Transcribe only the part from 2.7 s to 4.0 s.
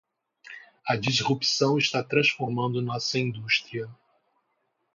nossa indústria.